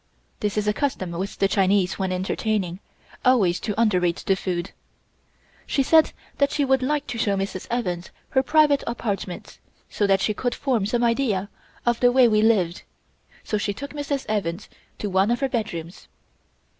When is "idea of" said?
11.03-11.99